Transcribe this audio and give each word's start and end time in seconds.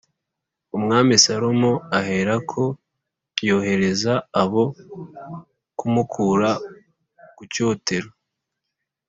Umwami 0.77 1.13
Salomo 1.23 1.71
aherako 1.99 2.63
yohereza 3.47 4.13
abo 4.41 4.63
kumukura 5.79 6.49
ku 7.35 7.43
cyotero. 7.53 8.09